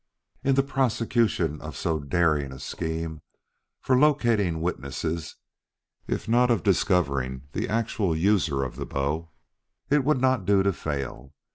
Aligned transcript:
In 0.43 0.55
the 0.55 0.63
prosecution 0.63 1.61
of 1.61 1.77
so 1.77 1.99
daring 1.99 2.51
a 2.51 2.57
scheme 2.57 3.21
for 3.79 3.95
locating 3.95 4.59
witnesses 4.59 5.35
if 6.07 6.27
not 6.27 6.49
of 6.49 6.63
discovering 6.63 7.43
the 7.51 7.69
actual 7.69 8.15
user 8.15 8.63
of 8.63 8.77
the 8.77 8.85
bow, 8.87 9.29
it 9.91 10.03
would 10.03 10.19
not 10.19 10.43
do 10.45 10.63
to 10.63 10.73
fail. 10.73 11.35